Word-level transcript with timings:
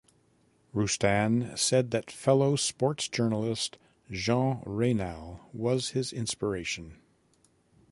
Roustan 0.73 1.55
said 1.55 1.91
that 1.91 2.09
fellow 2.09 2.55
sports 2.55 3.07
journalist 3.07 3.77
Jean 4.09 4.63
Raynal 4.65 5.41
was 5.53 5.89
his 5.89 6.11
inspiration. 6.11 6.95